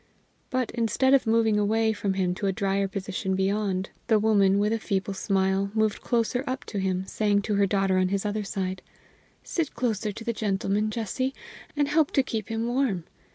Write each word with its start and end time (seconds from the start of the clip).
But, 0.49 0.71
instead 0.71 1.13
of 1.13 1.27
moving 1.27 1.59
away 1.59 1.93
from 1.93 2.15
him 2.15 2.33
to 2.33 2.47
a 2.47 2.51
drier 2.51 2.87
position 2.87 3.35
beyond, 3.35 3.91
the 4.07 4.17
woman, 4.17 4.57
with 4.57 4.73
a 4.73 4.79
feeble 4.79 5.13
smile, 5.13 5.69
moved 5.75 6.01
closer 6.01 6.43
up 6.47 6.65
to 6.73 6.79
him, 6.79 7.05
saying 7.05 7.43
to 7.43 7.53
her 7.57 7.67
daughter 7.67 7.99
on 7.99 8.07
his 8.07 8.25
other 8.25 8.43
side: 8.43 8.81
"Sit 9.43 9.75
closer 9.75 10.11
to 10.11 10.23
the 10.23 10.33
gentleman, 10.33 10.89
Jessie, 10.89 11.35
and 11.75 11.87
help 11.87 12.09
to 12.13 12.23
keep 12.23 12.49
him 12.49 12.65
warm. 12.67 13.03